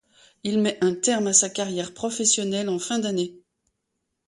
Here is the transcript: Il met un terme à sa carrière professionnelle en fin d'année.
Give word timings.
Il 0.43 0.59
met 0.59 0.83
un 0.83 0.95
terme 0.95 1.27
à 1.27 1.33
sa 1.33 1.47
carrière 1.47 1.93
professionnelle 1.93 2.69
en 2.69 2.79
fin 2.79 2.97
d'année. 2.97 3.37